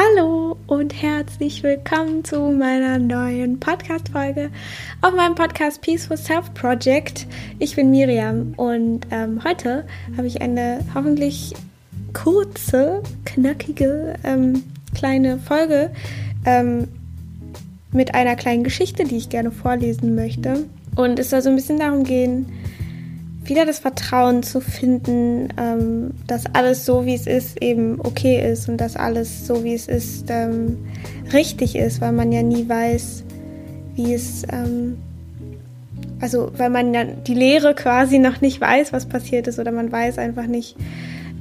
Hallo 0.00 0.56
und 0.68 1.02
herzlich 1.02 1.64
willkommen 1.64 2.22
zu 2.22 2.38
meiner 2.52 3.00
neuen 3.00 3.58
Podcast-Folge 3.58 4.48
auf 5.02 5.12
meinem 5.12 5.34
Podcast 5.34 5.80
Peaceful 5.80 6.16
Self 6.16 6.54
Project. 6.54 7.26
Ich 7.58 7.74
bin 7.74 7.90
Miriam 7.90 8.54
und 8.56 9.08
ähm, 9.10 9.42
heute 9.42 9.88
habe 10.16 10.28
ich 10.28 10.40
eine 10.40 10.84
hoffentlich 10.94 11.52
kurze, 12.12 13.02
knackige 13.24 14.14
ähm, 14.22 14.62
kleine 14.94 15.36
Folge 15.36 15.90
ähm, 16.46 16.86
mit 17.90 18.14
einer 18.14 18.36
kleinen 18.36 18.62
Geschichte, 18.62 19.02
die 19.02 19.16
ich 19.16 19.30
gerne 19.30 19.50
vorlesen 19.50 20.14
möchte. 20.14 20.66
Und 20.94 21.18
es 21.18 21.30
soll 21.30 21.42
so 21.42 21.48
ein 21.48 21.56
bisschen 21.56 21.80
darum 21.80 22.04
gehen, 22.04 22.46
wieder 23.48 23.66
das 23.66 23.78
Vertrauen 23.78 24.42
zu 24.42 24.60
finden, 24.60 25.48
ähm, 25.58 26.10
dass 26.26 26.44
alles 26.52 26.84
so, 26.84 27.06
wie 27.06 27.14
es 27.14 27.26
ist, 27.26 27.62
eben 27.62 28.00
okay 28.00 28.50
ist 28.50 28.68
und 28.68 28.78
dass 28.78 28.96
alles 28.96 29.46
so, 29.46 29.64
wie 29.64 29.74
es 29.74 29.88
ist, 29.88 30.26
ähm, 30.28 30.78
richtig 31.32 31.76
ist, 31.76 32.00
weil 32.00 32.12
man 32.12 32.32
ja 32.32 32.42
nie 32.42 32.68
weiß, 32.68 33.24
wie 33.94 34.14
es, 34.14 34.42
ähm, 34.50 34.98
also 36.20 36.50
weil 36.56 36.70
man 36.70 36.94
ja 36.94 37.04
die 37.04 37.34
Lehre 37.34 37.74
quasi 37.74 38.18
noch 38.18 38.40
nicht 38.40 38.60
weiß, 38.60 38.92
was 38.92 39.06
passiert 39.06 39.46
ist 39.46 39.58
oder 39.58 39.72
man 39.72 39.90
weiß 39.90 40.18
einfach 40.18 40.46
nicht, 40.46 40.76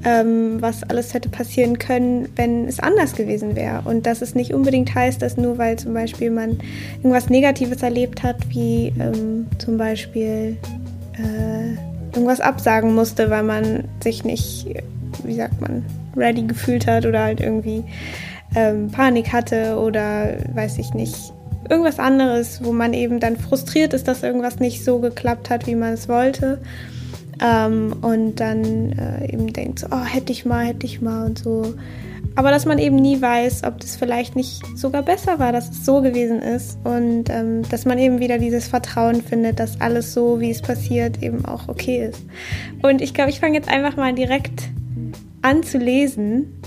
ähm, 0.05 0.61
was 0.61 0.83
alles 0.83 1.13
hätte 1.13 1.29
passieren 1.29 1.79
können, 1.79 2.29
wenn 2.35 2.67
es 2.67 2.79
anders 2.79 3.15
gewesen 3.15 3.55
wäre. 3.55 3.81
Und 3.85 4.05
dass 4.05 4.21
es 4.21 4.35
nicht 4.35 4.53
unbedingt 4.53 4.93
heißt, 4.93 5.21
dass 5.21 5.37
nur 5.37 5.57
weil 5.57 5.77
zum 5.77 5.93
Beispiel 5.93 6.31
man 6.31 6.59
irgendwas 6.97 7.29
Negatives 7.29 7.81
erlebt 7.81 8.23
hat, 8.23 8.37
wie 8.49 8.93
ähm, 8.99 9.47
zum 9.57 9.77
Beispiel 9.77 10.57
äh, 11.13 11.96
irgendwas 12.17 12.41
absagen 12.41 12.95
musste, 12.95 13.29
weil 13.29 13.43
man 13.43 13.83
sich 14.03 14.23
nicht, 14.23 14.65
wie 15.23 15.35
sagt 15.35 15.61
man, 15.61 15.85
ready 16.15 16.41
gefühlt 16.41 16.87
hat 16.87 17.05
oder 17.05 17.21
halt 17.21 17.39
irgendwie 17.39 17.83
ähm, 18.55 18.89
Panik 18.89 19.31
hatte 19.31 19.77
oder 19.77 20.37
weiß 20.55 20.79
ich 20.79 20.95
nicht, 20.95 21.31
irgendwas 21.69 21.99
anderes, 21.99 22.63
wo 22.63 22.71
man 22.73 22.93
eben 22.93 23.19
dann 23.19 23.37
frustriert 23.37 23.93
ist, 23.93 24.07
dass 24.07 24.23
irgendwas 24.23 24.59
nicht 24.59 24.83
so 24.83 24.99
geklappt 24.99 25.51
hat, 25.51 25.67
wie 25.67 25.75
man 25.75 25.93
es 25.93 26.09
wollte. 26.09 26.59
Ähm, 27.39 27.93
und 28.01 28.39
dann 28.39 28.93
äh, 28.93 29.31
eben 29.31 29.53
denkt, 29.53 29.79
so, 29.79 29.87
oh, 29.91 30.03
hätte 30.03 30.31
ich 30.31 30.43
mal, 30.43 30.65
hätte 30.65 30.87
ich 30.87 31.01
mal 31.01 31.27
und 31.27 31.37
so. 31.37 31.75
Aber 32.37 32.51
dass 32.51 32.65
man 32.65 32.77
eben 32.77 32.97
nie 32.97 33.19
weiß, 33.19 33.63
ob 33.63 33.79
das 33.79 33.95
vielleicht 33.95 34.35
nicht 34.35 34.61
sogar 34.77 35.01
besser 35.01 35.39
war, 35.39 35.51
dass 35.51 35.71
es 35.71 35.83
so 35.83 36.03
gewesen 36.03 36.39
ist. 36.39 36.77
Und 36.83 37.31
ähm, 37.31 37.63
dass 37.71 37.85
man 37.85 37.97
eben 37.97 38.19
wieder 38.19 38.37
dieses 38.37 38.67
Vertrauen 38.67 39.23
findet, 39.23 39.59
dass 39.59 39.81
alles 39.81 40.13
so, 40.13 40.39
wie 40.39 40.51
es 40.51 40.61
passiert, 40.61 41.23
eben 41.23 41.45
auch 41.45 41.67
okay 41.67 42.09
ist. 42.09 42.21
Und 42.83 43.01
ich 43.01 43.15
glaube, 43.15 43.31
ich 43.31 43.39
fange 43.39 43.55
jetzt 43.55 43.67
einfach 43.67 43.97
mal 43.97 44.13
direkt 44.13 44.69
an 45.41 45.63
zu 45.63 45.79
lesen. 45.79 46.61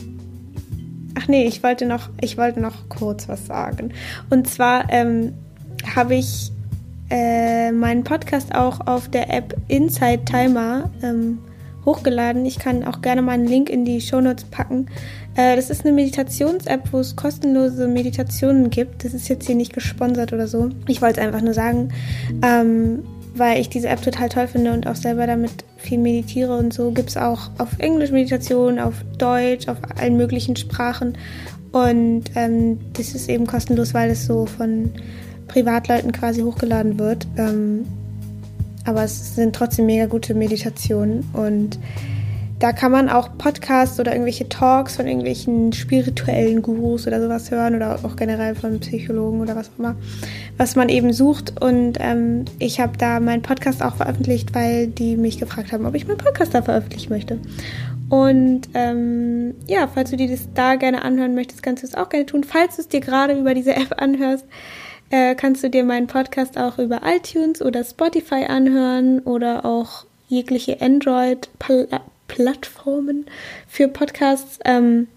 Ach 1.16 1.28
nee, 1.28 1.46
ich 1.46 1.62
wollte 1.62 1.86
noch, 1.86 2.10
ich 2.20 2.36
wollte 2.36 2.58
noch 2.58 2.88
kurz 2.88 3.28
was 3.28 3.46
sagen. 3.46 3.92
Und 4.28 4.48
zwar 4.48 4.91
ähm, 4.92 5.34
habe 5.94 6.16
ich 6.16 6.50
äh, 7.10 7.70
meinen 7.70 8.02
Podcast 8.02 8.56
auch 8.56 8.88
auf 8.88 9.08
der 9.08 9.32
App 9.32 9.56
Inside 9.68 10.24
Timer 10.24 10.91
ähm, 11.00 11.38
hochgeladen. 11.91 12.46
Ich 12.46 12.58
kann 12.58 12.84
auch 12.84 13.02
gerne 13.02 13.22
mal 13.22 13.33
einen 13.33 13.46
Link 13.46 13.69
in 13.69 13.84
die 13.84 14.00
Shownotes 14.00 14.44
packen. 14.44 14.86
Äh, 15.34 15.56
das 15.56 15.70
ist 15.70 15.84
eine 15.84 15.94
Meditations-App, 15.94 16.92
wo 16.92 16.98
es 16.98 17.16
kostenlose 17.16 17.88
Meditationen 17.88 18.70
gibt. 18.70 19.05
Das 19.05 19.14
ist 19.14 19.28
jetzt 19.28 19.47
hier 19.47 19.56
nicht 19.56 19.72
gesponsert 19.72 20.32
oder 20.32 20.47
so. 20.47 20.70
Ich 20.86 21.02
wollte 21.02 21.20
es 21.20 21.27
einfach 21.27 21.42
nur 21.42 21.55
sagen, 21.55 21.92
ähm, 22.42 23.02
weil 23.34 23.60
ich 23.60 23.69
diese 23.69 23.88
App 23.88 24.02
total 24.02 24.28
toll 24.28 24.48
finde 24.48 24.72
und 24.72 24.86
auch 24.86 24.97
selber 24.97 25.27
damit 25.27 25.52
viel 25.77 25.98
meditiere 25.98 26.56
und 26.56 26.72
so. 26.72 26.91
Gibt 26.91 27.10
es 27.10 27.16
auch 27.16 27.50
auf 27.58 27.78
Englisch 27.78 28.10
Meditation, 28.10 28.78
auf 28.78 28.94
Deutsch, 29.19 29.69
auf 29.69 29.78
allen 29.98 30.16
möglichen 30.16 30.56
Sprachen. 30.56 31.16
Und 31.72 32.25
ähm, 32.34 32.78
das 32.94 33.14
ist 33.14 33.28
eben 33.28 33.47
kostenlos, 33.47 33.94
weil 33.94 34.10
es 34.10 34.27
so 34.27 34.47
von 34.47 34.91
Privatleuten 35.47 36.12
quasi 36.12 36.42
hochgeladen 36.42 36.98
wird. 36.98 37.27
Ähm, 37.36 37.84
aber 38.84 39.04
es 39.04 39.34
sind 39.34 39.54
trotzdem 39.54 39.86
mega 39.86 40.06
gute 40.06 40.34
Meditationen 40.34 41.28
und 41.32 41.78
da 42.60 42.72
kann 42.72 42.92
man 42.92 43.08
auch 43.08 43.38
Podcasts 43.38 43.98
oder 43.98 44.12
irgendwelche 44.12 44.46
Talks 44.50 44.96
von 44.96 45.06
irgendwelchen 45.06 45.72
spirituellen 45.72 46.60
Gurus 46.60 47.06
oder 47.06 47.20
sowas 47.20 47.50
hören 47.50 47.74
oder 47.74 47.98
auch 48.02 48.16
generell 48.16 48.54
von 48.54 48.78
Psychologen 48.80 49.40
oder 49.40 49.56
was 49.56 49.70
auch 49.70 49.78
immer, 49.78 49.96
was 50.58 50.76
man 50.76 50.90
eben 50.90 51.14
sucht. 51.14 51.58
Und 51.62 51.94
ähm, 52.00 52.44
ich 52.58 52.78
habe 52.78 52.98
da 52.98 53.19
meinen 53.19 53.40
Podcast 53.40 53.82
auch 53.82 53.94
veröffentlicht, 53.94 54.54
weil 54.54 54.88
die 54.88 55.16
mich 55.16 55.38
gefragt 55.38 55.72
haben, 55.72 55.86
ob 55.86 55.94
ich 55.94 56.06
meinen 56.06 56.19
Podcast 56.19 56.52
da 56.52 56.60
veröffentlichen 56.60 57.10
möchte. 57.10 57.38
Und 58.10 58.69
ähm, 58.74 59.54
ja, 59.66 59.88
falls 59.92 60.10
du 60.10 60.19
dir 60.19 60.28
das 60.28 60.48
da 60.52 60.74
gerne 60.74 61.02
anhören 61.02 61.34
möchtest, 61.34 61.62
kannst 61.62 61.82
du 61.82 61.86
es 61.86 61.94
auch 61.94 62.10
gerne 62.10 62.26
tun. 62.26 62.44
Falls 62.44 62.76
du 62.76 62.82
es 62.82 62.88
dir 62.88 63.00
gerade 63.00 63.38
über 63.38 63.54
diese 63.54 63.74
App 63.74 63.94
anhörst, 63.96 64.44
äh, 65.10 65.34
kannst 65.34 65.62
du 65.62 65.71
dir 65.71 65.84
meinen 65.84 66.06
Podcast 66.06 66.56
auch 66.56 66.78
über 66.78 67.03
iTunes 67.04 67.60
oder 67.60 67.84
Spotify 67.84 68.47
anhören 68.47 69.21
oder 69.21 69.65
auch 69.65 70.06
jegliche 70.28 70.81
Android-Plattformen 70.81 73.26
für 73.69 73.88
Podcasts. 73.88 74.59
Ähm, 74.65 75.09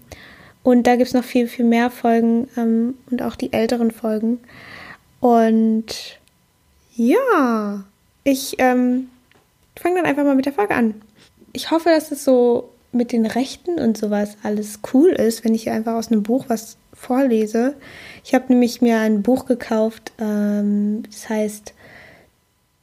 und 0.62 0.86
da 0.86 0.96
gibt 0.96 1.08
es 1.08 1.14
noch 1.14 1.24
viel, 1.24 1.46
viel 1.46 1.64
mehr 1.64 1.90
Folgen 1.90 2.48
ähm, 2.56 2.98
und 3.10 3.22
auch 3.22 3.36
die 3.36 3.52
älteren 3.52 3.90
Folgen. 3.90 4.40
Und 5.20 6.18
ja, 6.96 7.84
ich 8.24 8.56
ähm, 8.58 9.08
fange 9.76 9.96
dann 9.96 10.06
einfach 10.06 10.24
mal 10.24 10.34
mit 10.34 10.46
der 10.46 10.52
Folge 10.52 10.74
an. 10.74 10.94
Ich 11.52 11.70
hoffe, 11.70 11.90
dass 11.90 12.10
es 12.10 12.24
so 12.24 12.70
mit 12.92 13.12
den 13.12 13.26
Rechten 13.26 13.78
und 13.78 13.98
sowas 13.98 14.36
alles 14.42 14.80
cool 14.92 15.10
ist, 15.10 15.44
wenn 15.44 15.54
ich 15.54 15.70
einfach 15.70 15.94
aus 15.94 16.10
einem 16.10 16.22
Buch 16.22 16.46
was 16.48 16.76
vorlese. 16.94 17.74
Ich 18.24 18.34
habe 18.34 18.46
nämlich 18.48 18.80
mir 18.80 18.98
ein 18.98 19.22
Buch 19.22 19.46
gekauft, 19.46 20.12
ähm, 20.18 21.02
das 21.06 21.28
heißt 21.28 21.74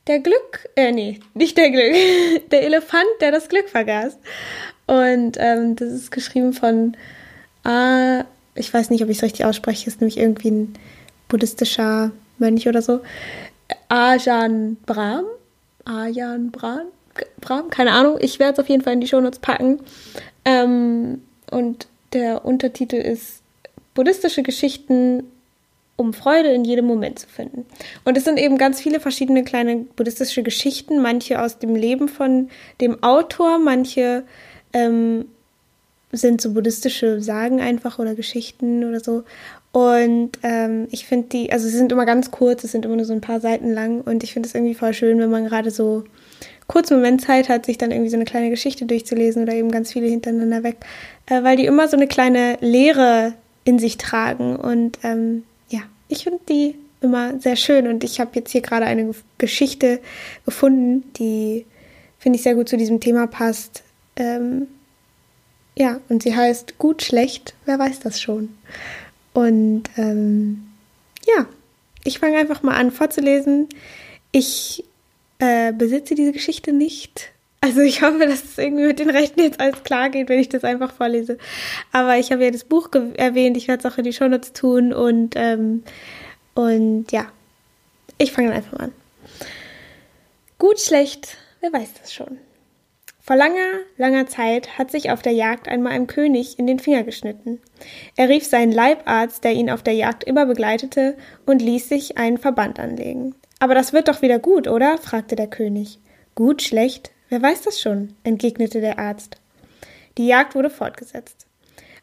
Der 0.07 0.19
Glück, 0.19 0.69
äh, 0.75 0.91
nee, 0.91 1.19
nicht 1.33 1.57
der 1.57 1.71
Glück, 1.71 1.95
der 2.51 2.63
Elefant, 2.63 3.07
der 3.21 3.31
das 3.31 3.49
Glück 3.49 3.69
vergaß. 3.69 4.17
Und 4.87 5.37
ähm, 5.39 5.75
das 5.75 5.89
ist 5.89 6.11
geschrieben 6.11 6.53
von, 6.53 6.97
ah, 7.63 8.25
ich 8.55 8.73
weiß 8.73 8.89
nicht, 8.89 9.03
ob 9.03 9.09
ich 9.09 9.17
es 9.17 9.23
richtig 9.23 9.45
ausspreche, 9.45 9.87
ist 9.87 10.01
nämlich 10.01 10.17
irgendwie 10.17 10.51
ein 10.51 10.73
buddhistischer 11.27 12.11
Mönch 12.37 12.67
oder 12.67 12.81
so. 12.81 13.01
Ajan 13.87 14.77
Brahm? 14.85 15.25
Ajan 15.85 16.51
Brahm? 16.51 16.87
Brahm? 17.39 17.69
Keine 17.69 17.91
Ahnung. 17.91 18.17
Ich 18.19 18.39
werde 18.39 18.53
es 18.53 18.59
auf 18.59 18.69
jeden 18.69 18.83
Fall 18.83 18.93
in 18.93 19.01
die 19.01 19.07
Shownotes 19.07 19.39
packen. 19.39 19.79
Ähm, 20.43 21.21
und 21.49 21.87
der 22.13 22.43
Untertitel 22.45 22.95
ist 22.95 23.41
buddhistische 23.93 24.43
Geschichten, 24.43 25.23
um 25.95 26.13
Freude 26.13 26.49
in 26.49 26.65
jedem 26.65 26.85
Moment 26.85 27.19
zu 27.19 27.27
finden. 27.27 27.65
Und 28.05 28.17
es 28.17 28.23
sind 28.23 28.39
eben 28.39 28.57
ganz 28.57 28.81
viele 28.81 28.99
verschiedene 28.99 29.43
kleine 29.43 29.77
buddhistische 29.95 30.43
Geschichten, 30.43 31.01
manche 31.01 31.41
aus 31.41 31.59
dem 31.59 31.75
Leben 31.75 32.09
von 32.09 32.49
dem 32.79 33.03
Autor, 33.03 33.59
manche 33.59 34.23
ähm, 34.73 35.25
sind 36.11 36.41
so 36.41 36.53
buddhistische 36.53 37.21
Sagen 37.21 37.61
einfach 37.61 37.99
oder 37.99 38.15
Geschichten 38.15 38.83
oder 38.83 38.99
so. 38.99 39.23
Und 39.71 40.31
ähm, 40.43 40.87
ich 40.91 41.05
finde 41.05 41.29
die, 41.29 41.51
also 41.51 41.67
sie 41.67 41.77
sind 41.77 41.91
immer 41.91 42.05
ganz 42.05 42.31
kurz, 42.31 42.63
es 42.63 42.71
sind 42.71 42.83
immer 42.83 42.97
nur 42.97 43.05
so 43.05 43.13
ein 43.13 43.21
paar 43.21 43.39
Seiten 43.39 43.71
lang 43.71 44.01
und 44.01 44.23
ich 44.23 44.33
finde 44.33 44.49
es 44.49 44.55
irgendwie 44.55 44.75
voll 44.75 44.93
schön, 44.93 45.19
wenn 45.19 45.29
man 45.29 45.45
gerade 45.45 45.71
so 45.71 46.03
kurzen 46.67 46.97
Moment 46.97 47.21
Zeit 47.21 47.47
hat, 47.47 47.65
sich 47.65 47.77
dann 47.77 47.91
irgendwie 47.91 48.09
so 48.09 48.17
eine 48.17 48.25
kleine 48.25 48.49
Geschichte 48.49 48.85
durchzulesen 48.85 49.43
oder 49.43 49.53
eben 49.53 49.71
ganz 49.71 49.93
viele 49.93 50.07
hintereinander 50.07 50.63
weg, 50.63 50.77
äh, 51.27 51.43
weil 51.43 51.55
die 51.55 51.65
immer 51.65 51.87
so 51.87 51.95
eine 51.95 52.07
kleine 52.07 52.57
Lehre 52.59 53.33
in 53.63 53.79
sich 53.79 53.97
tragen. 53.97 54.55
Und 54.55 54.99
ähm, 55.03 55.43
ja, 55.69 55.81
ich 56.07 56.23
finde 56.23 56.39
die 56.49 56.75
immer 57.01 57.39
sehr 57.39 57.55
schön. 57.55 57.87
Und 57.87 58.03
ich 58.03 58.19
habe 58.19 58.31
jetzt 58.35 58.51
hier 58.51 58.61
gerade 58.61 58.85
eine 58.85 59.13
Geschichte 59.37 59.99
gefunden, 60.45 61.11
die, 61.13 61.65
finde 62.19 62.37
ich, 62.37 62.43
sehr 62.43 62.55
gut 62.55 62.69
zu 62.69 62.77
diesem 62.77 62.99
Thema 62.99 63.27
passt. 63.27 63.83
Ähm, 64.15 64.67
ja, 65.77 65.99
und 66.09 66.23
sie 66.23 66.35
heißt 66.35 66.77
Gut, 66.77 67.01
schlecht, 67.01 67.55
wer 67.65 67.79
weiß 67.79 67.99
das 67.99 68.21
schon. 68.21 68.49
Und 69.33 69.83
ähm, 69.97 70.67
ja, 71.25 71.45
ich 72.03 72.19
fange 72.19 72.37
einfach 72.37 72.63
mal 72.63 72.75
an 72.75 72.91
vorzulesen. 72.91 73.69
Ich 74.31 74.83
äh, 75.39 75.73
besitze 75.73 76.15
diese 76.15 76.31
Geschichte 76.31 76.73
nicht. 76.73 77.31
Also 77.63 77.81
ich 77.81 78.01
hoffe, 78.01 78.25
dass 78.25 78.43
es 78.43 78.57
irgendwie 78.57 78.87
mit 78.87 78.99
den 78.99 79.11
Rechten 79.11 79.39
jetzt 79.41 79.59
alles 79.59 79.83
klar 79.83 80.09
geht, 80.09 80.29
wenn 80.29 80.39
ich 80.39 80.49
das 80.49 80.63
einfach 80.63 80.91
vorlese. 80.91 81.37
Aber 81.91 82.17
ich 82.17 82.31
habe 82.31 82.43
ja 82.43 82.49
das 82.51 82.63
Buch 82.63 82.89
erwähnt, 83.15 83.55
ich 83.55 83.67
werde 83.67 83.87
es 83.87 83.93
auch 83.93 83.99
in 83.99 84.03
die 84.03 84.13
Shownotes 84.13 84.53
tun 84.53 84.91
und, 84.91 85.35
ähm, 85.35 85.83
und 86.55 87.11
ja, 87.11 87.27
ich 88.17 88.31
fange 88.31 88.51
einfach 88.51 88.77
mal 88.77 88.85
an. 88.85 88.93
Gut, 90.57 90.79
schlecht, 90.79 91.37
wer 91.59 91.71
weiß 91.71 91.93
das 92.01 92.11
schon. 92.11 92.39
Vor 93.23 93.35
langer, 93.35 93.79
langer 93.97 94.25
Zeit 94.25 94.79
hat 94.79 94.89
sich 94.89 95.11
auf 95.11 95.21
der 95.21 95.33
Jagd 95.33 95.67
einmal 95.67 95.93
ein 95.93 96.07
König 96.07 96.57
in 96.57 96.65
den 96.65 96.79
Finger 96.79 97.03
geschnitten. 97.03 97.61
Er 98.15 98.29
rief 98.29 98.43
seinen 98.45 98.71
Leibarzt, 98.71 99.43
der 99.43 99.53
ihn 99.53 99.69
auf 99.69 99.83
der 99.83 99.93
Jagd 99.93 100.23
immer 100.23 100.47
begleitete, 100.47 101.15
und 101.45 101.61
ließ 101.61 101.87
sich 101.87 102.17
einen 102.17 102.39
Verband 102.39 102.79
anlegen. 102.79 103.35
Aber 103.59 103.75
das 103.75 103.93
wird 103.93 104.07
doch 104.07 104.23
wieder 104.23 104.39
gut, 104.39 104.67
oder? 104.67 104.97
fragte 104.97 105.35
der 105.35 105.47
König. 105.47 105.99
Gut, 106.33 106.63
schlecht, 106.63 107.11
Wer 107.31 107.41
weiß 107.41 107.61
das 107.61 107.79
schon? 107.79 108.13
entgegnete 108.25 108.81
der 108.81 108.99
Arzt. 108.99 109.37
Die 110.17 110.27
Jagd 110.27 110.53
wurde 110.53 110.69
fortgesetzt. 110.69 111.47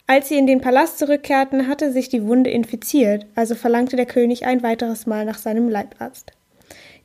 Als 0.07 0.29
sie 0.29 0.39
in 0.39 0.47
den 0.47 0.63
Palast 0.63 0.99
zurückkehrten, 0.99 1.69
hatte 1.69 1.93
sich 1.93 2.09
die 2.09 2.27
Wunde 2.27 2.49
infiziert, 2.49 3.27
also 3.35 3.55
verlangte 3.55 3.97
der 3.97 4.07
König 4.07 4.47
ein 4.47 4.63
weiteres 4.63 5.05
Mal 5.05 5.27
nach 5.27 5.37
seinem 5.37 5.69
Leibarzt. 5.69 6.33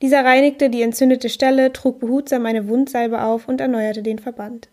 Dieser 0.02 0.24
reinigte 0.24 0.70
die 0.70 0.84
entzündete 0.84 1.28
Stelle, 1.28 1.74
trug 1.74 2.00
behutsam 2.00 2.46
eine 2.46 2.70
Wundsalbe 2.70 3.22
auf 3.24 3.50
und 3.50 3.60
erneuerte 3.60 4.04
den 4.04 4.20
Verband. 4.20 4.70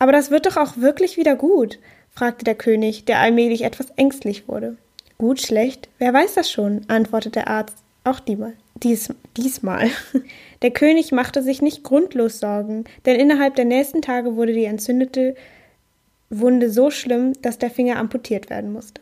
Aber 0.00 0.10
das 0.10 0.32
wird 0.32 0.46
doch 0.46 0.56
auch 0.56 0.76
wirklich 0.76 1.16
wieder 1.16 1.36
gut, 1.36 1.78
fragte 2.10 2.44
der 2.44 2.56
König, 2.56 3.04
der 3.04 3.20
allmählich 3.20 3.62
etwas 3.62 3.90
ängstlich 3.94 4.48
wurde. 4.48 4.76
Gut, 5.18 5.40
schlecht, 5.40 5.88
wer 5.98 6.12
weiß 6.12 6.34
das 6.34 6.50
schon, 6.50 6.80
antwortete 6.88 7.38
der 7.38 7.46
Arzt, 7.46 7.81
auch 8.04 8.20
diesmal. 8.20 8.54
Dies, 8.82 9.10
diesmal. 9.36 9.90
Der 10.62 10.70
König 10.70 11.12
machte 11.12 11.42
sich 11.42 11.62
nicht 11.62 11.84
grundlos 11.84 12.40
Sorgen, 12.40 12.84
denn 13.06 13.18
innerhalb 13.18 13.56
der 13.56 13.64
nächsten 13.64 14.02
Tage 14.02 14.36
wurde 14.36 14.52
die 14.52 14.64
entzündete 14.64 15.34
Wunde 16.30 16.70
so 16.70 16.90
schlimm, 16.90 17.32
dass 17.42 17.58
der 17.58 17.70
Finger 17.70 17.96
amputiert 17.96 18.48
werden 18.48 18.72
musste. 18.72 19.00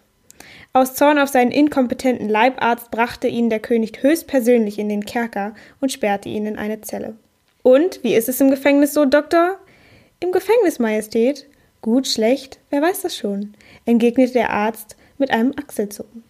Aus 0.73 0.95
Zorn 0.95 1.19
auf 1.19 1.29
seinen 1.29 1.51
inkompetenten 1.51 2.29
Leibarzt 2.29 2.91
brachte 2.91 3.29
ihn 3.29 3.51
der 3.51 3.61
König 3.61 4.03
höchstpersönlich 4.03 4.79
in 4.79 4.89
den 4.89 5.05
Kerker 5.05 5.55
und 5.81 5.93
sperrte 5.93 6.29
ihn 6.29 6.47
in 6.47 6.59
eine 6.59 6.81
Zelle. 6.81 7.15
Und 7.63 8.03
wie 8.03 8.15
ist 8.15 8.29
es 8.29 8.41
im 8.41 8.51
Gefängnis 8.51 8.95
so, 8.95 9.05
Doktor? 9.05 9.59
Im 10.21 10.33
Gefängnis, 10.33 10.79
Majestät? 10.79 11.47
Gut, 11.83 12.07
schlecht, 12.07 12.59
wer 12.71 12.83
weiß 12.83 13.03
das 13.03 13.17
schon, 13.17 13.55
entgegnete 13.87 14.33
der 14.33 14.51
Arzt 14.51 14.97
mit 15.19 15.31
einem 15.31 15.53
Achselzucken. 15.57 16.23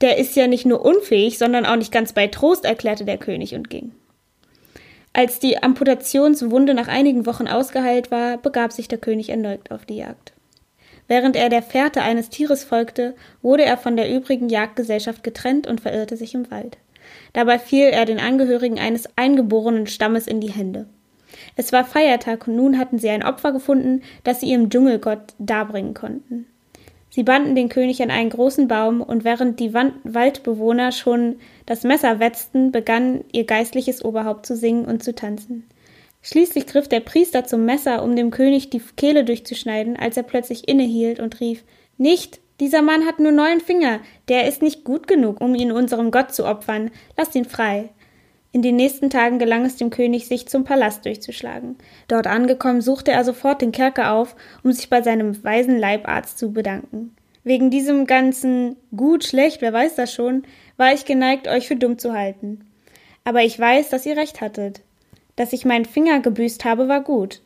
Der 0.00 0.18
ist 0.18 0.36
ja 0.36 0.46
nicht 0.46 0.64
nur 0.64 0.84
unfähig, 0.84 1.38
sondern 1.38 1.66
auch 1.66 1.76
nicht 1.76 1.92
ganz 1.92 2.12
bei 2.12 2.28
Trost, 2.28 2.64
erklärte 2.64 3.04
der 3.04 3.18
König 3.18 3.54
und 3.54 3.68
ging. 3.68 3.92
Als 5.12 5.40
die 5.40 5.60
Amputationswunde 5.60 6.74
nach 6.74 6.86
einigen 6.86 7.26
Wochen 7.26 7.48
ausgeheilt 7.48 8.10
war, 8.10 8.36
begab 8.38 8.72
sich 8.72 8.86
der 8.86 8.98
König 8.98 9.30
erneut 9.30 9.70
auf 9.70 9.84
die 9.84 9.96
Jagd. 9.96 10.32
Während 11.08 11.34
er 11.34 11.48
der 11.48 11.62
Fährte 11.62 12.02
eines 12.02 12.28
Tieres 12.28 12.62
folgte, 12.62 13.16
wurde 13.42 13.64
er 13.64 13.78
von 13.78 13.96
der 13.96 14.14
übrigen 14.14 14.48
Jagdgesellschaft 14.48 15.24
getrennt 15.24 15.66
und 15.66 15.80
verirrte 15.80 16.16
sich 16.16 16.34
im 16.34 16.50
Wald. 16.50 16.76
Dabei 17.32 17.58
fiel 17.58 17.86
er 17.86 18.04
den 18.04 18.20
Angehörigen 18.20 18.78
eines 18.78 19.08
eingeborenen 19.16 19.86
Stammes 19.86 20.26
in 20.26 20.40
die 20.40 20.52
Hände. 20.52 20.86
Es 21.56 21.72
war 21.72 21.84
Feiertag 21.84 22.46
und 22.46 22.56
nun 22.56 22.78
hatten 22.78 22.98
sie 22.98 23.08
ein 23.08 23.24
Opfer 23.24 23.52
gefunden, 23.52 24.02
das 24.22 24.40
sie 24.40 24.50
ihrem 24.50 24.70
Dschungelgott 24.70 25.34
darbringen 25.38 25.94
konnten. 25.94 26.46
Sie 27.18 27.24
banden 27.24 27.56
den 27.56 27.68
König 27.68 28.00
an 28.00 28.12
einen 28.12 28.30
großen 28.30 28.68
Baum, 28.68 29.00
und 29.00 29.24
während 29.24 29.58
die 29.58 29.74
Wand 29.74 29.94
Waldbewohner 30.04 30.92
schon 30.92 31.40
das 31.66 31.82
Messer 31.82 32.20
wetzten, 32.20 32.70
begann 32.70 33.24
ihr 33.32 33.42
geistliches 33.42 34.04
Oberhaupt 34.04 34.46
zu 34.46 34.54
singen 34.54 34.84
und 34.84 35.02
zu 35.02 35.12
tanzen. 35.12 35.66
Schließlich 36.22 36.68
griff 36.68 36.86
der 36.86 37.00
Priester 37.00 37.44
zum 37.44 37.64
Messer, 37.64 38.04
um 38.04 38.14
dem 38.14 38.30
König 38.30 38.70
die 38.70 38.80
Kehle 38.96 39.24
durchzuschneiden, 39.24 39.96
als 39.96 40.16
er 40.16 40.22
plötzlich 40.22 40.68
innehielt 40.68 41.18
und 41.18 41.40
rief 41.40 41.64
Nicht. 41.96 42.38
Dieser 42.60 42.82
Mann 42.82 43.04
hat 43.04 43.18
nur 43.18 43.32
neun 43.32 43.58
Finger, 43.58 43.98
der 44.28 44.46
ist 44.46 44.62
nicht 44.62 44.84
gut 44.84 45.08
genug, 45.08 45.40
um 45.40 45.56
ihn 45.56 45.72
unserem 45.72 46.12
Gott 46.12 46.32
zu 46.32 46.46
opfern. 46.46 46.92
Lasst 47.16 47.34
ihn 47.34 47.46
frei. 47.46 47.88
In 48.50 48.62
den 48.62 48.76
nächsten 48.76 49.10
Tagen 49.10 49.38
gelang 49.38 49.66
es 49.66 49.76
dem 49.76 49.90
König, 49.90 50.26
sich 50.26 50.48
zum 50.48 50.64
Palast 50.64 51.04
durchzuschlagen. 51.04 51.76
Dort 52.08 52.26
angekommen, 52.26 52.80
suchte 52.80 53.12
er 53.12 53.24
sofort 53.24 53.60
den 53.60 53.72
Kerker 53.72 54.12
auf, 54.12 54.34
um 54.62 54.72
sich 54.72 54.88
bei 54.88 55.02
seinem 55.02 55.44
weisen 55.44 55.78
Leibarzt 55.78 56.38
zu 56.38 56.52
bedanken. 56.52 57.14
Wegen 57.44 57.70
diesem 57.70 58.06
ganzen 58.06 58.76
gut, 58.96 59.24
schlecht, 59.24 59.60
wer 59.60 59.72
weiß 59.72 59.96
das 59.96 60.12
schon, 60.12 60.44
war 60.76 60.92
ich 60.92 61.04
geneigt, 61.04 61.46
euch 61.46 61.68
für 61.68 61.76
dumm 61.76 61.98
zu 61.98 62.14
halten. 62.14 62.64
Aber 63.24 63.42
ich 63.42 63.58
weiß, 63.58 63.90
dass 63.90 64.06
ihr 64.06 64.16
recht 64.16 64.40
hattet. 64.40 64.80
Dass 65.36 65.52
ich 65.52 65.64
meinen 65.64 65.84
Finger 65.84 66.20
gebüßt 66.20 66.64
habe, 66.64 66.88
war 66.88 67.02
gut. 67.02 67.42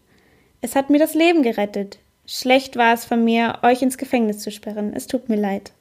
Es 0.60 0.76
hat 0.76 0.90
mir 0.90 0.98
das 0.98 1.14
Leben 1.14 1.42
gerettet. 1.42 1.98
Schlecht 2.26 2.76
war 2.76 2.94
es 2.94 3.04
von 3.04 3.24
mir, 3.24 3.58
euch 3.62 3.82
ins 3.82 3.98
Gefängnis 3.98 4.38
zu 4.38 4.52
sperren. 4.52 4.92
Es 4.94 5.08
tut 5.08 5.28
mir 5.28 5.36
leid. 5.36 5.72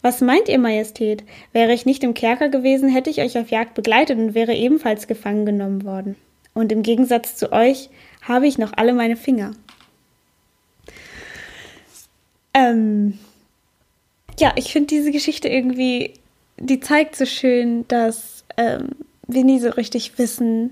Was 0.00 0.20
meint 0.20 0.48
ihr, 0.48 0.58
Majestät? 0.58 1.24
Wäre 1.52 1.72
ich 1.72 1.84
nicht 1.84 2.04
im 2.04 2.14
Kerker 2.14 2.48
gewesen, 2.48 2.88
hätte 2.88 3.10
ich 3.10 3.20
euch 3.20 3.36
auf 3.36 3.50
Jagd 3.50 3.74
begleitet 3.74 4.18
und 4.18 4.34
wäre 4.34 4.54
ebenfalls 4.54 5.08
gefangen 5.08 5.44
genommen 5.44 5.84
worden. 5.84 6.16
Und 6.54 6.72
im 6.72 6.82
Gegensatz 6.82 7.36
zu 7.36 7.52
euch 7.52 7.90
habe 8.22 8.46
ich 8.46 8.58
noch 8.58 8.72
alle 8.76 8.92
meine 8.92 9.16
Finger. 9.16 9.52
Ähm, 12.54 13.18
ja, 14.38 14.52
ich 14.56 14.72
finde 14.72 14.88
diese 14.88 15.10
Geschichte 15.10 15.48
irgendwie, 15.48 16.14
die 16.56 16.80
zeigt 16.80 17.16
so 17.16 17.26
schön, 17.26 17.86
dass 17.88 18.44
ähm, 18.56 18.90
wir 19.26 19.44
nie 19.44 19.58
so 19.58 19.70
richtig 19.70 20.18
wissen, 20.18 20.70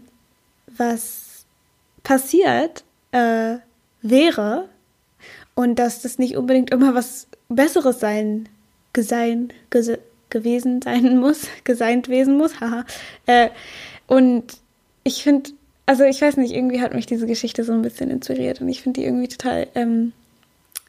was 0.76 1.44
passiert 2.02 2.84
äh, 3.12 3.56
wäre 4.02 4.68
und 5.54 5.78
dass 5.78 6.02
das 6.02 6.18
nicht 6.18 6.36
unbedingt 6.36 6.70
immer 6.70 6.94
was 6.94 7.28
Besseres 7.48 8.00
sein 8.00 8.48
gesein, 8.96 9.52
gese, 9.68 9.98
gewesen 10.30 10.80
sein 10.80 11.18
muss, 11.18 11.46
geseint 11.64 12.08
wesen 12.08 12.36
muss, 12.38 12.60
haha. 12.60 12.84
Äh, 13.26 13.50
und 14.06 14.44
ich 15.04 15.22
finde, 15.22 15.50
also 15.84 16.02
ich 16.04 16.20
weiß 16.20 16.38
nicht, 16.38 16.54
irgendwie 16.54 16.80
hat 16.80 16.94
mich 16.94 17.04
diese 17.04 17.26
Geschichte 17.26 17.62
so 17.62 17.72
ein 17.72 17.82
bisschen 17.82 18.10
inspiriert 18.10 18.60
und 18.60 18.68
ich 18.68 18.82
finde 18.82 19.00
die 19.00 19.06
irgendwie 19.06 19.28
total 19.28 19.68
ähm, 19.74 20.12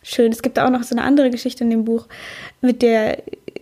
schön. 0.02 0.32
Es 0.32 0.42
gibt 0.42 0.58
auch 0.58 0.70
noch 0.70 0.84
so 0.84 0.96
eine 0.96 1.04
andere 1.04 1.30
Geschichte 1.30 1.66
in 1.66 1.70
dem 1.70 1.84
Buch 1.84 2.08
mit 2.62 2.82
der 2.82 3.22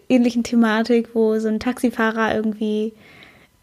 ähnlichen 0.10 0.44
Thematik, 0.44 1.10
wo 1.16 1.40
so 1.40 1.48
ein 1.48 1.60
Taxifahrer 1.60 2.36
irgendwie 2.36 2.94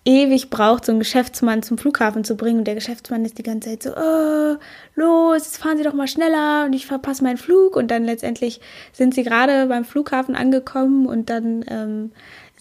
ewig 0.05 0.51
braucht, 0.51 0.85
so 0.85 0.93
einen 0.93 0.99
Geschäftsmann 0.99 1.63
zum 1.63 1.79
Flughafen 1.79 2.25
zu 2.25 2.37
bringen. 2.37 2.61
Und 2.61 2.67
der 2.67 2.75
Geschäftsmann 2.75 3.25
ist 3.25 3.39
die 3.39 3.43
ganze 3.43 3.71
Zeit 3.71 3.83
so, 3.83 3.91
oh, 3.97 4.57
los, 4.97 5.57
fahren 5.57 5.79
Sie 5.79 5.85
doch 5.85 5.95
mal 5.95 6.09
schneller 6.09 6.65
und 6.67 6.73
ich 6.73 6.87
verpasse 6.87 7.23
meinen 7.23 7.37
Flug. 7.37 7.77
Und 7.77 7.91
dann 7.91 8.05
letztendlich 8.05 8.61
sind 8.93 9.15
sie 9.15 9.23
gerade 9.23 9.67
beim 9.67 9.85
Flughafen 9.85 10.35
angekommen 10.35 11.07
und 11.07 11.31
dann 11.31 11.65
ähm, 11.69 12.13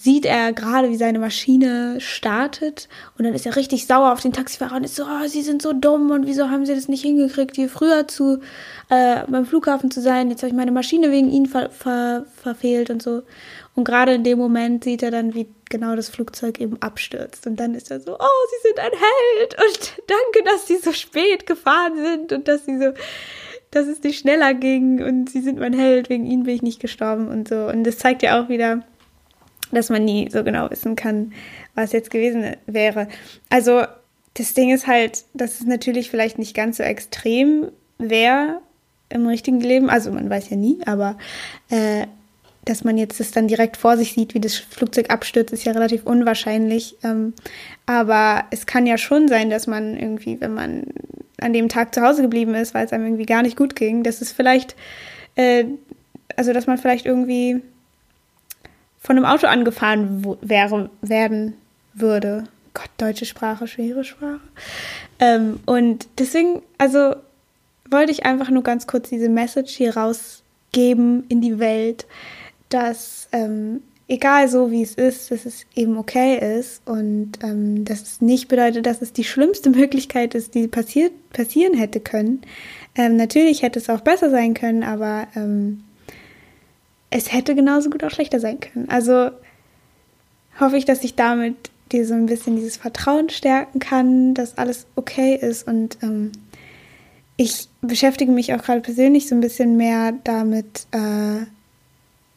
sieht 0.02 0.26
er 0.26 0.52
gerade, 0.52 0.90
wie 0.90 0.96
seine 0.96 1.20
Maschine 1.20 2.02
startet. 2.02 2.90
Und 3.18 3.26
dann 3.26 3.36
ist 3.36 3.46
er 3.46 3.56
richtig 3.56 3.86
sauer 3.86 4.12
auf 4.12 4.22
den 4.22 4.34
Taxifahrer 4.34 4.78
und 4.78 4.84
ist 4.84 4.96
so, 4.96 5.04
oh, 5.04 5.28
Sie 5.28 5.44
sind 5.44 5.62
so 5.62 5.74
dumm 5.74 6.10
und 6.10 6.26
wieso 6.26 6.50
haben 6.50 6.66
Sie 6.66 6.74
das 6.74 6.88
nicht 6.88 7.04
hingekriegt, 7.04 7.56
hier 7.56 7.70
früher 7.70 8.08
zu 8.08 8.40
äh, 8.90 9.22
beim 9.28 9.46
Flughafen 9.46 9.92
zu 9.92 10.02
sein. 10.02 10.32
Jetzt 10.32 10.42
habe 10.42 10.50
ich 10.50 10.56
meine 10.56 10.72
Maschine 10.72 11.12
wegen 11.12 11.30
Ihnen 11.30 11.46
ver 11.46 11.70
ver 11.70 12.26
verfehlt 12.36 12.90
und 12.90 13.04
so. 13.04 13.22
Und 13.76 13.84
gerade 13.84 14.14
in 14.14 14.24
dem 14.24 14.40
Moment 14.40 14.84
sieht 14.84 15.04
er 15.04 15.12
dann, 15.12 15.36
wie 15.36 15.48
genau 15.70 15.96
das 15.96 16.10
Flugzeug 16.10 16.60
eben 16.60 16.82
abstürzt. 16.82 17.46
Und 17.46 17.60
dann 17.60 17.76
ist 17.76 17.92
er 17.92 18.00
so, 18.00 18.16
oh, 18.16 18.48
Sie 18.50 18.68
sind 18.68 18.80
ein 18.80 18.92
Held 18.92 19.56
und 19.64 20.04
danke, 20.08 20.50
dass 20.52 20.68
Sie 20.68 20.78
so 20.78 20.94
spät 20.94 21.46
gefahren 21.46 21.96
sind 21.96 22.34
und 22.34 22.48
dass 22.48 22.66
Sie 22.66 22.80
so, 22.80 22.92
dass 23.70 23.86
es 23.86 24.02
nicht 24.02 24.20
schneller 24.20 24.56
ging 24.56 25.04
und 25.04 25.30
Sie 25.30 25.42
sind 25.42 25.60
mein 25.60 25.74
Held, 25.74 26.10
wegen 26.10 26.26
Ihnen 26.26 26.44
bin 26.44 26.56
ich 26.56 26.64
nicht 26.64 26.80
gestorben 26.80 27.28
und 27.28 27.48
so. 27.48 27.68
Und 27.68 27.84
das 27.84 28.00
zeigt 28.00 28.24
ja 28.24 28.42
auch 28.42 28.50
wieder, 28.50 28.84
dass 29.72 29.90
man 29.90 30.06
nie 30.06 30.30
so 30.30 30.44
genau 30.44 30.70
wissen 30.70 30.96
kann, 30.96 31.34
was 31.76 31.92
jetzt 31.92 32.12
gewesen 32.12 32.56
wäre. 32.66 33.08
Also 33.50 33.84
das 34.36 34.54
Ding 34.54 34.72
ist 34.72 34.88
halt, 34.88 35.26
dass 35.34 35.60
es 35.60 35.66
natürlich 35.66 36.10
vielleicht 36.10 36.40
nicht 36.40 36.56
ganz 36.56 36.78
so 36.78 36.84
extrem 36.84 37.72
wäre 37.98 38.62
im 39.10 39.28
richtigen 39.28 39.60
Leben. 39.60 39.90
Also 39.90 40.12
man 40.12 40.30
weiß 40.30 40.50
ja 40.50 40.58
nie, 40.58 40.80
aber 40.86 41.18
äh, 41.70 42.08
dass 42.66 42.84
man 42.84 42.98
jetzt 42.98 43.20
das 43.20 43.32
dann 43.32 43.48
direkt 43.48 43.76
vor 43.78 43.98
sich 43.98 44.14
sieht, 44.14 44.34
wie 44.34 44.40
das 44.40 44.56
Flugzeug 44.56 45.10
abstürzt, 45.10 45.52
ist 45.52 45.64
ja 45.64 45.72
relativ 45.72 46.04
unwahrscheinlich. 46.06 46.96
Ähm, 47.04 47.34
aber 47.86 48.46
es 48.52 48.66
kann 48.66 48.86
ja 48.86 48.98
schon 48.98 49.28
sein, 49.28 49.50
dass 49.50 49.68
man 49.68 49.98
irgendwie, 49.98 50.40
wenn 50.40 50.54
man 50.54 50.84
an 51.40 51.54
dem 51.54 51.70
Tag 51.70 51.94
zu 51.96 52.02
Hause 52.02 52.22
geblieben 52.22 52.54
ist, 52.54 52.74
weil 52.74 52.86
es 52.86 52.94
einem 52.94 53.06
irgendwie 53.06 53.26
gar 53.26 53.42
nicht 53.42 53.58
gut 53.58 53.76
ging, 53.76 54.04
dass 54.04 54.22
es 54.22 54.32
vielleicht, 54.32 54.76
äh, 55.36 55.66
also 56.36 56.54
dass 56.54 56.68
man 56.68 56.78
vielleicht 56.78 57.06
irgendwie 57.06 57.62
von 59.02 59.18
einem 59.18 59.26
Auto 59.26 59.48
angefahren 59.48 60.26
wäre, 60.42 60.90
werden 61.02 61.56
würde. 61.94 62.46
Gott, 62.74 62.90
deutsche 62.98 63.26
Sprache, 63.26 63.68
schwere 63.68 64.06
Sprache. 64.06 64.40
Ähm, 65.20 65.60
und 65.66 66.08
deswegen, 66.18 66.62
also 66.78 67.16
wollte 67.90 68.14
ich 68.14 68.26
einfach 68.26 68.50
nur 68.50 68.64
ganz 68.64 68.88
kurz 68.88 69.10
diese 69.10 69.28
Message 69.28 69.74
hier 69.76 69.98
rausgeben 69.98 71.26
in 71.28 71.42
die 71.42 71.60
Welt 71.60 72.06
dass 72.72 73.28
ähm, 73.32 73.82
egal 74.08 74.48
so 74.48 74.72
wie 74.72 74.82
es 74.82 74.96
ist, 74.96 75.32
dass 75.32 75.46
es 75.46 75.66
eben 75.76 75.98
okay 75.98 76.60
ist 76.60 76.82
und 76.88 77.34
ähm, 77.44 77.86
dass 77.86 78.02
es 78.02 78.22
nicht 78.22 78.48
bedeutet, 78.48 78.86
dass 78.86 79.02
es 79.02 79.14
die 79.14 79.24
schlimmste 79.24 79.70
Möglichkeit 79.72 80.34
ist, 80.34 80.56
die 80.56 80.68
passiert, 80.68 81.12
passieren 81.32 81.74
hätte 81.76 82.00
können. 82.00 82.42
Ähm, 82.96 83.16
natürlich 83.16 83.62
hätte 83.62 83.80
es 83.80 83.90
auch 83.90 84.02
besser 84.02 84.30
sein 84.30 84.54
können, 84.54 84.84
aber 84.84 85.28
ähm, 85.36 85.84
es 87.12 87.32
hätte 87.32 87.54
genauso 87.54 87.90
gut 87.90 88.04
auch 88.04 88.10
schlechter 88.10 88.40
sein 88.40 88.60
können. 88.60 88.90
Also 88.90 89.30
hoffe 90.60 90.78
ich, 90.78 90.86
dass 90.86 91.04
ich 91.04 91.16
damit 91.16 91.70
dir 91.92 92.08
so 92.08 92.14
ein 92.14 92.26
bisschen 92.26 92.56
dieses 92.56 92.78
Vertrauen 92.78 93.30
stärken 93.30 93.80
kann, 93.80 94.34
dass 94.34 94.58
alles 94.58 94.88
okay 94.96 95.36
ist 95.36 95.68
und 95.68 95.98
ähm, 96.02 96.32
ich 97.38 97.68
beschäftige 97.82 98.32
mich 98.32 98.54
auch 98.54 98.62
gerade 98.62 98.82
persönlich 98.82 99.28
so 99.28 99.36
ein 99.36 99.42
bisschen 99.42 99.76
mehr 99.76 100.14
damit, 100.24 100.86
äh, 100.92 101.46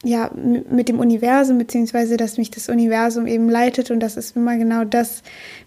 ja, 0.03 0.31
mit 0.35 0.89
dem 0.89 0.99
Universum, 0.99 1.59
beziehungsweise 1.59 2.17
dass 2.17 2.39
mich 2.39 2.51
das 2.51 2.69
Universum 2.69 3.27
eben 3.27 3.49
leitet 3.49 3.91
und 3.91 4.01
dass 4.01 4.17
es 4.17 4.33
immer 4.33 4.57
genau 4.57 4.85
das 4.85 5.23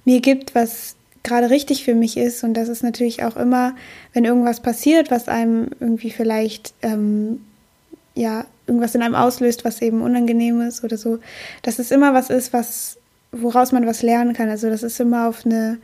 mir 0.06 0.22
gibt, 0.22 0.56
was 0.56 0.96
gerade 1.24 1.50
richtig 1.50 1.84
für 1.84 1.96
mich 1.96 2.18
ist. 2.18 2.44
Und 2.44 2.56
das 2.56 2.68
ist 2.68 2.84
natürlich 2.84 3.24
auch 3.24 3.36
immer, 3.36 3.76
wenn 4.14 4.26
irgendwas 4.26 4.60
passiert, 4.60 5.12
was 5.12 5.28
einem 5.28 5.70
irgendwie 5.80 6.12
vielleicht 6.12 6.74
ähm, 6.82 7.42
ja, 8.18 8.46
irgendwas 8.66 8.96
in 8.96 9.02
einem 9.02 9.16
auslöst, 9.16 9.64
was 9.64 9.82
eben 9.82 10.02
unangenehm 10.02 10.62
ist 10.62 10.84
oder 10.84 10.98
so, 10.98 11.20
dass 11.62 11.80
es 11.80 11.92
immer 11.92 12.14
was 12.14 12.30
ist, 12.30 12.52
was, 12.52 12.98
woraus 13.32 13.72
man 13.72 13.86
was 13.86 14.02
lernen 14.02 14.34
kann. 14.34 14.50
Also, 14.50 14.70
dass 14.70 14.84
es 14.84 15.00
immer 15.00 15.28
auf 15.28 15.46
eine 15.46 15.78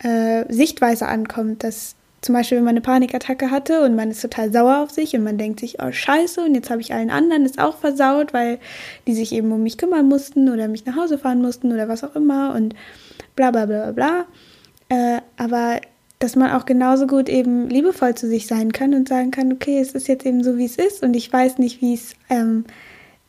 äh, 0.00 0.44
Sichtweise 0.52 1.06
ankommt, 1.06 1.62
dass 1.62 1.94
zum 2.22 2.34
Beispiel, 2.34 2.58
wenn 2.58 2.64
man 2.64 2.72
eine 2.72 2.80
Panikattacke 2.80 3.52
hatte 3.52 3.82
und 3.84 3.94
man 3.94 4.10
ist 4.10 4.20
total 4.20 4.52
sauer 4.52 4.82
auf 4.82 4.90
sich 4.90 5.14
und 5.14 5.22
man 5.22 5.38
denkt 5.38 5.60
sich, 5.60 5.80
oh 5.80 5.92
scheiße, 5.92 6.40
und 6.40 6.56
jetzt 6.56 6.70
habe 6.70 6.80
ich 6.80 6.92
allen 6.92 7.10
anderen 7.10 7.44
es 7.44 7.58
auch 7.58 7.78
versaut, 7.78 8.34
weil 8.34 8.58
die 9.06 9.14
sich 9.14 9.32
eben 9.32 9.52
um 9.52 9.62
mich 9.62 9.78
kümmern 9.78 10.08
mussten 10.08 10.48
oder 10.48 10.66
mich 10.66 10.84
nach 10.86 10.96
Hause 10.96 11.18
fahren 11.18 11.40
mussten 11.40 11.72
oder 11.72 11.88
was 11.88 12.02
auch 12.02 12.16
immer 12.16 12.54
und 12.54 12.74
bla 13.36 13.52
bla 13.52 13.66
bla 13.66 13.90
bla 13.90 13.92
bla. 13.92 14.26
Äh, 14.88 15.20
aber 15.36 15.80
dass 16.18 16.36
man 16.36 16.50
auch 16.50 16.64
genauso 16.64 17.06
gut 17.06 17.28
eben 17.28 17.68
liebevoll 17.68 18.14
zu 18.14 18.26
sich 18.26 18.46
sein 18.46 18.72
kann 18.72 18.94
und 18.94 19.08
sagen 19.08 19.30
kann, 19.30 19.52
okay, 19.52 19.78
es 19.80 19.92
ist 19.92 20.08
jetzt 20.08 20.24
eben 20.24 20.42
so, 20.42 20.56
wie 20.56 20.64
es 20.64 20.76
ist 20.76 21.02
und 21.02 21.14
ich 21.14 21.30
weiß 21.32 21.58
nicht, 21.58 21.82
wie 21.82 21.94
es, 21.94 22.14
ähm, 22.30 22.64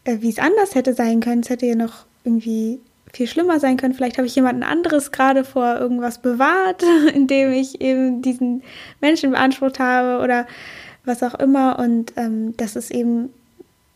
äh, 0.06 0.17
wie 0.22 0.29
es 0.29 0.39
anders 0.39 0.75
hätte 0.75 0.94
sein 0.94 1.20
können. 1.20 1.41
Es 1.41 1.50
hätte 1.50 1.65
ja 1.65 1.75
noch 1.75 2.06
irgendwie 2.24 2.79
viel 3.13 3.27
schlimmer 3.27 3.60
sein 3.60 3.77
können. 3.77 3.94
Vielleicht 3.94 4.17
habe 4.17 4.27
ich 4.27 4.36
jemanden 4.36 4.63
anderes 4.63 5.12
gerade 5.12 5.44
vor 5.44 5.77
irgendwas 5.77 6.20
bewahrt, 6.20 6.84
indem 7.13 7.51
ich 7.51 7.82
eben 7.82 8.22
diesen 8.22 8.63
Menschen 9.01 9.32
beansprucht 9.32 9.79
habe 9.79 10.24
oder 10.24 10.48
was 11.03 11.24
auch 11.24 11.36
immer. 11.36 11.79
Und 11.79 12.13
ähm, 12.15 12.56
das 12.58 12.75
ist 12.75 12.91
eben, 12.91 13.34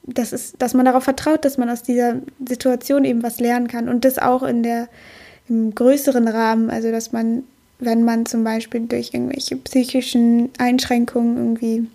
das 0.04 0.34
ist, 0.34 0.62
dass 0.62 0.74
man 0.74 0.86
darauf 0.86 1.04
vertraut, 1.04 1.46
dass 1.46 1.58
man 1.58 1.70
aus 1.70 1.84
dieser 1.84 2.16
Situation 2.48 3.06
eben 3.06 3.24
was 3.24 3.40
lernen 3.40 3.68
kann 3.68 3.88
und 3.88 4.04
das 4.04 4.18
auch 4.18 4.44
in 4.44 4.64
der 4.64 4.90
im 5.50 5.76
größeren 5.76 6.28
Rahmen, 6.28 6.70
also 6.70 6.92
dass 6.92 7.12
man, 7.12 7.44
wenn 7.82 8.04
man 8.04 8.26
zum 8.26 8.44
Beispiel 8.44 8.82
durch 8.82 9.14
irgendwelche 9.14 9.58
psychischen 9.58 10.50
Einschränkungen 10.58 11.38
irgendwie 11.38 11.88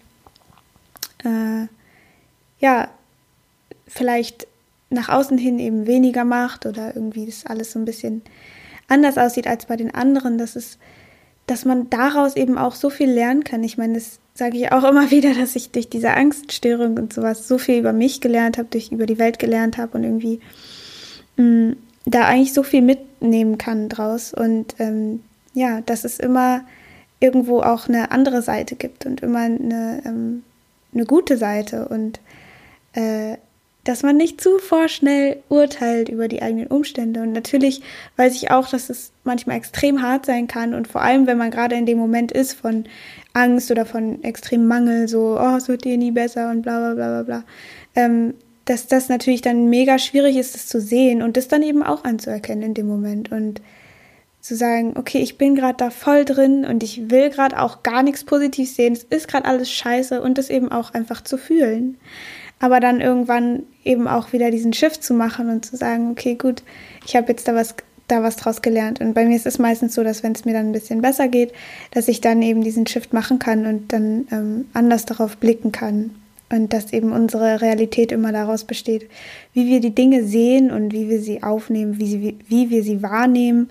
äh, 1.24 1.68
ja 2.58 2.88
vielleicht 3.86 4.46
nach 4.90 5.08
außen 5.08 5.38
hin 5.38 5.58
eben 5.58 5.86
weniger 5.86 6.24
macht 6.24 6.66
oder 6.66 6.94
irgendwie 6.94 7.26
das 7.26 7.46
alles 7.46 7.72
so 7.72 7.78
ein 7.78 7.84
bisschen 7.84 8.22
anders 8.88 9.18
aussieht 9.18 9.46
als 9.46 9.66
bei 9.66 9.76
den 9.76 9.94
anderen, 9.94 10.38
dass 10.38 10.56
es, 10.56 10.78
dass 11.46 11.64
man 11.64 11.88
daraus 11.90 12.36
eben 12.36 12.58
auch 12.58 12.74
so 12.74 12.90
viel 12.90 13.10
lernen 13.10 13.44
kann. 13.44 13.64
Ich 13.64 13.78
meine, 13.78 13.94
das 13.94 14.18
sage 14.34 14.58
ich 14.58 14.72
auch 14.72 14.84
immer 14.84 15.10
wieder, 15.10 15.34
dass 15.34 15.56
ich 15.56 15.70
durch 15.70 15.88
diese 15.88 16.12
Angststörung 16.12 16.96
und 16.98 17.12
sowas 17.12 17.48
so 17.48 17.58
viel 17.58 17.78
über 17.78 17.92
mich 17.92 18.20
gelernt 18.20 18.58
habe, 18.58 18.68
durch 18.70 18.92
über 18.92 19.06
die 19.06 19.18
Welt 19.18 19.38
gelernt 19.38 19.78
habe 19.78 19.98
und 19.98 20.04
irgendwie 20.04 20.40
mh, 21.36 21.44
mm, 21.44 21.76
da 22.06 22.24
eigentlich 22.26 22.52
so 22.52 22.62
viel 22.62 22.82
mitnehmen 22.82 23.58
kann 23.58 23.88
draus. 23.88 24.32
Und 24.32 24.76
ähm, 24.78 25.20
ja, 25.56 25.80
dass 25.80 26.04
es 26.04 26.20
immer 26.20 26.60
irgendwo 27.18 27.60
auch 27.60 27.88
eine 27.88 28.10
andere 28.10 28.42
Seite 28.42 28.76
gibt 28.76 29.06
und 29.06 29.22
immer 29.22 29.40
eine, 29.40 30.02
ähm, 30.04 30.42
eine 30.94 31.06
gute 31.06 31.38
Seite 31.38 31.88
und 31.88 32.20
äh, 32.92 33.38
dass 33.84 34.02
man 34.02 34.18
nicht 34.18 34.40
zu 34.40 34.58
vorschnell 34.58 35.38
urteilt 35.48 36.10
über 36.10 36.28
die 36.28 36.42
eigenen 36.42 36.66
Umstände. 36.66 37.22
Und 37.22 37.32
natürlich 37.32 37.80
weiß 38.16 38.34
ich 38.34 38.50
auch, 38.50 38.68
dass 38.68 38.90
es 38.90 39.12
manchmal 39.24 39.56
extrem 39.56 40.02
hart 40.02 40.26
sein 40.26 40.46
kann 40.46 40.74
und 40.74 40.88
vor 40.88 41.00
allem, 41.00 41.26
wenn 41.26 41.38
man 41.38 41.50
gerade 41.50 41.76
in 41.76 41.86
dem 41.86 41.96
Moment 41.96 42.32
ist 42.32 42.52
von 42.52 42.84
Angst 43.32 43.70
oder 43.70 43.86
von 43.86 44.22
extremem 44.24 44.66
Mangel, 44.66 45.08
so, 45.08 45.38
oh, 45.40 45.56
es 45.56 45.68
wird 45.68 45.84
dir 45.84 45.96
nie 45.96 46.10
besser 46.10 46.50
und 46.50 46.62
bla 46.62 46.78
bla 46.78 46.94
bla 46.94 47.08
bla 47.08 47.22
bla, 47.22 47.44
ähm, 47.94 48.34
dass 48.66 48.88
das 48.88 49.08
natürlich 49.08 49.40
dann 49.40 49.70
mega 49.70 49.98
schwierig 49.98 50.36
ist, 50.36 50.54
das 50.54 50.66
zu 50.66 50.82
sehen 50.82 51.22
und 51.22 51.38
das 51.38 51.48
dann 51.48 51.62
eben 51.62 51.82
auch 51.82 52.04
anzuerkennen 52.04 52.62
in 52.62 52.74
dem 52.74 52.88
Moment 52.88 53.32
und 53.32 53.62
zu 54.46 54.56
sagen, 54.56 54.94
okay, 54.96 55.18
ich 55.18 55.38
bin 55.38 55.54
gerade 55.54 55.76
da 55.76 55.90
voll 55.90 56.24
drin 56.24 56.64
und 56.64 56.82
ich 56.82 57.10
will 57.10 57.30
gerade 57.30 57.60
auch 57.60 57.82
gar 57.82 58.02
nichts 58.02 58.24
positiv 58.24 58.70
sehen, 58.70 58.92
es 58.92 59.04
ist 59.04 59.28
gerade 59.28 59.46
alles 59.46 59.70
scheiße 59.70 60.22
und 60.22 60.38
das 60.38 60.50
eben 60.50 60.70
auch 60.70 60.94
einfach 60.94 61.22
zu 61.22 61.36
fühlen 61.38 61.98
aber 62.58 62.80
dann 62.80 63.00
irgendwann 63.00 63.64
eben 63.84 64.08
auch 64.08 64.32
wieder 64.32 64.50
diesen 64.50 64.72
Shift 64.72 65.02
zu 65.02 65.14
machen 65.14 65.50
und 65.50 65.64
zu 65.64 65.76
sagen, 65.76 66.10
okay, 66.10 66.36
gut, 66.36 66.62
ich 67.04 67.16
habe 67.16 67.28
jetzt 67.28 67.46
da 67.48 67.54
was 67.54 67.74
da 68.08 68.22
was 68.22 68.36
draus 68.36 68.62
gelernt. 68.62 69.00
Und 69.00 69.14
bei 69.14 69.24
mir 69.24 69.34
ist 69.34 69.46
es 69.46 69.58
meistens 69.58 69.94
so, 69.94 70.04
dass 70.04 70.22
wenn 70.22 70.30
es 70.30 70.44
mir 70.44 70.52
dann 70.52 70.68
ein 70.68 70.72
bisschen 70.72 71.02
besser 71.02 71.26
geht, 71.26 71.52
dass 71.90 72.06
ich 72.06 72.20
dann 72.20 72.40
eben 72.40 72.62
diesen 72.62 72.86
Shift 72.86 73.12
machen 73.12 73.40
kann 73.40 73.66
und 73.66 73.92
dann 73.92 74.28
ähm, 74.30 74.66
anders 74.74 75.06
darauf 75.06 75.36
blicken 75.38 75.72
kann. 75.72 76.10
Und 76.48 76.72
dass 76.72 76.92
eben 76.92 77.10
unsere 77.10 77.60
Realität 77.60 78.12
immer 78.12 78.30
daraus 78.30 78.62
besteht, 78.62 79.10
wie 79.52 79.66
wir 79.66 79.80
die 79.80 79.92
Dinge 79.92 80.22
sehen 80.22 80.70
und 80.70 80.92
wie 80.92 81.08
wir 81.10 81.20
sie 81.20 81.42
aufnehmen, 81.42 81.98
wie, 81.98 82.06
sie, 82.06 82.38
wie 82.46 82.70
wir 82.70 82.84
sie 82.84 83.02
wahrnehmen 83.02 83.68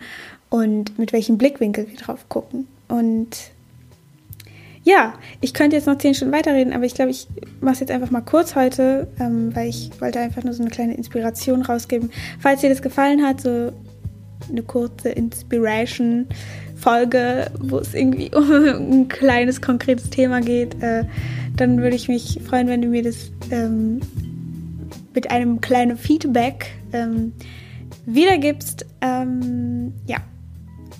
und 0.49 0.97
mit 0.97 1.13
welchem 1.13 1.37
Blickwinkel 1.37 1.87
wir 1.89 1.97
drauf 1.97 2.27
gucken. 2.29 2.67
Und 2.87 3.51
ja, 4.85 5.13
ich 5.41 5.53
könnte 5.55 5.75
jetzt 5.75 5.87
noch 5.87 5.97
zehn 5.97 6.13
Stunden 6.13 6.33
weiterreden, 6.33 6.71
aber 6.71 6.85
ich 6.85 6.93
glaube, 6.93 7.09
ich 7.09 7.27
mache 7.59 7.73
es 7.73 7.79
jetzt 7.79 7.89
einfach 7.91 8.11
mal 8.11 8.21
kurz 8.21 8.53
heute, 8.55 9.07
ähm, 9.19 9.55
weil 9.55 9.69
ich 9.69 9.89
wollte 9.99 10.19
einfach 10.19 10.43
nur 10.43 10.53
so 10.53 10.61
eine 10.61 10.69
kleine 10.69 10.95
Inspiration 10.95 11.63
rausgeben. 11.63 12.11
Falls 12.39 12.61
dir 12.61 12.69
das 12.69 12.83
gefallen 12.83 13.23
hat, 13.23 13.41
so 13.41 13.71
eine 14.47 14.61
kurze 14.61 15.09
Inspiration-Folge, 15.09 17.47
wo 17.59 17.79
es 17.79 17.95
irgendwie 17.95 18.29
um 18.35 18.51
ein 18.51 19.07
kleines, 19.07 19.59
konkretes 19.59 20.11
Thema 20.11 20.41
geht, 20.41 20.79
äh, 20.83 21.05
dann 21.57 21.81
würde 21.81 21.95
ich 21.95 22.07
mich 22.07 22.39
freuen, 22.47 22.67
wenn 22.67 22.83
du 22.83 22.89
mir 22.89 23.01
das 23.01 23.31
ähm, 23.49 24.01
mit 25.15 25.31
einem 25.31 25.61
kleinen 25.61 25.97
Feedback 25.97 26.67
ähm, 26.93 27.33
wiedergibst. 28.05 28.85
Ähm, 29.01 29.93
ja. 30.05 30.17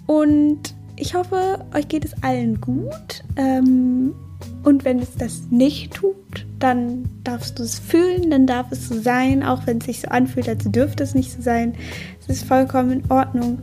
Und 0.05 0.75
ich 0.95 1.15
hoffe, 1.15 1.65
euch 1.74 1.88
geht 1.88 2.05
es 2.05 2.24
allen 2.24 2.62
gut. 2.62 3.24
Ähm, 3.35 4.13
und 4.63 4.85
wenn 4.85 5.00
es 5.00 5.15
das 5.15 5.43
nicht 5.50 5.93
tut, 5.93 6.45
dann 6.59 7.07
darfst 7.24 7.59
du 7.59 7.63
es 7.63 7.77
fühlen, 7.77 8.31
dann 8.31 8.47
darf 8.47 8.71
es 8.71 8.88
so 8.88 9.00
sein, 9.00 9.43
auch 9.43 9.67
wenn 9.67 9.77
es 9.77 9.85
sich 9.85 10.01
so 10.01 10.07
anfühlt, 10.07 10.50
als 10.50 10.63
dürfte 10.65 11.03
es 11.03 11.13
nicht 11.13 11.31
so 11.31 11.41
sein. 11.41 11.75
Es 12.21 12.38
ist 12.38 12.47
vollkommen 12.47 12.91
in 12.91 13.12
Ordnung, 13.12 13.59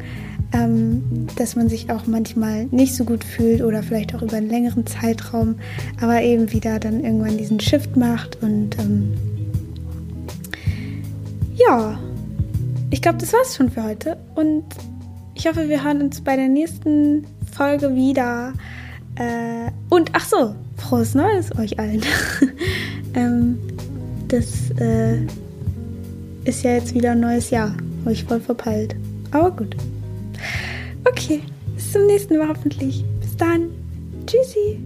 ähm, 0.52 1.26
dass 1.37 1.56
man 1.56 1.68
sich 1.68 1.90
auch 1.90 2.06
manchmal 2.06 2.66
nicht 2.66 2.94
so 2.94 3.04
gut 3.04 3.25
fühlt 3.25 3.62
oder 3.62 3.82
vielleicht 3.82 4.14
auch 4.14 4.22
über 4.22 4.37
einen 4.37 4.50
längeren 4.50 4.87
Zeitraum, 4.87 5.56
aber 6.00 6.22
eben 6.22 6.52
wieder 6.52 6.78
dann 6.78 7.02
irgendwann 7.02 7.38
diesen 7.38 7.58
Shift 7.58 7.96
macht. 7.96 8.42
Und 8.42 8.78
ähm, 8.78 9.14
ja, 11.56 11.99
ich 12.90 13.02
glaube, 13.02 13.18
das 13.18 13.32
war's 13.32 13.56
schon 13.56 13.70
für 13.70 13.82
heute. 13.82 14.16
Und 14.34 14.64
ich 15.42 15.49
hoffe, 15.49 15.68
wir 15.68 15.82
hören 15.82 16.02
uns 16.02 16.20
bei 16.20 16.37
der 16.37 16.46
nächsten 16.46 17.26
Folge 17.52 17.96
wieder. 17.96 18.52
Äh, 19.16 19.72
und 19.90 20.11
ach 20.12 20.25
so, 20.25 20.54
frohes 20.76 21.16
Neues 21.16 21.50
euch 21.58 21.80
allen. 21.80 22.00
ähm, 23.14 23.58
das 24.28 24.70
äh, 24.78 25.18
ist 26.44 26.62
ja 26.62 26.75
jetzt 26.75 26.94
wieder 26.94 27.11
ein 27.11 27.20
neues 27.20 27.50
Jahr. 27.50 27.75
Habe 28.02 28.12
ich 28.12 28.22
voll 28.22 28.38
verpeilt. 28.38 28.94
Aber 29.32 29.50
gut. 29.50 29.75
Okay, 31.11 31.40
bis 31.75 31.90
zum 31.90 32.06
nächsten 32.06 32.38
Mal 32.38 32.46
hoffentlich. 32.46 33.04
Bis 33.20 33.37
dann. 33.37 33.70
Tschüssi. 34.26 34.78